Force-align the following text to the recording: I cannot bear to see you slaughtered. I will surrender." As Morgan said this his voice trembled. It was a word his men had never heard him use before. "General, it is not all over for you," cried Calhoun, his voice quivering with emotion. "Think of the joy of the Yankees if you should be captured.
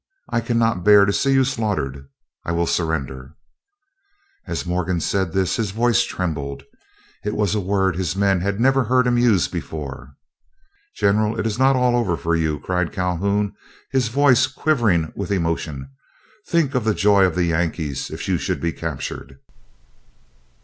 I 0.29 0.41
cannot 0.41 0.83
bear 0.83 1.05
to 1.05 1.13
see 1.13 1.31
you 1.33 1.43
slaughtered. 1.43 2.07
I 2.43 2.53
will 2.53 2.65
surrender." 2.65 3.35
As 4.47 4.65
Morgan 4.65 4.99
said 4.99 5.31
this 5.31 5.57
his 5.57 5.69
voice 5.69 6.03
trembled. 6.05 6.63
It 7.23 7.35
was 7.35 7.53
a 7.53 7.59
word 7.59 7.95
his 7.97 8.15
men 8.15 8.39
had 8.41 8.59
never 8.59 8.85
heard 8.85 9.05
him 9.05 9.19
use 9.19 9.47
before. 9.47 10.15
"General, 10.95 11.39
it 11.39 11.45
is 11.45 11.59
not 11.59 11.75
all 11.75 11.95
over 11.95 12.17
for 12.17 12.35
you," 12.35 12.59
cried 12.61 12.91
Calhoun, 12.91 13.53
his 13.91 14.07
voice 14.07 14.47
quivering 14.47 15.13
with 15.15 15.29
emotion. 15.29 15.91
"Think 16.47 16.73
of 16.73 16.83
the 16.83 16.95
joy 16.95 17.23
of 17.25 17.35
the 17.35 17.45
Yankees 17.45 18.09
if 18.09 18.27
you 18.27 18.39
should 18.39 18.59
be 18.59 18.71
captured. 18.73 19.37